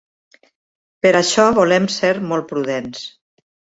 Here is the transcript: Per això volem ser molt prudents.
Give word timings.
Per 1.05 1.11
això 1.19 1.45
volem 1.59 1.85
ser 1.97 2.13
molt 2.33 2.51
prudents. 2.55 3.05